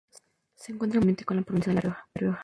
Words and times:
Se 0.55 0.71
encuentra 0.71 0.99
muy 0.99 1.05
cerca 1.05 1.05
del 1.05 1.05
límite 1.11 1.25
con 1.25 1.37
la 1.37 1.43
Provincia 1.43 1.69
de 1.75 1.79
La 1.83 2.07
Rioja. 2.15 2.39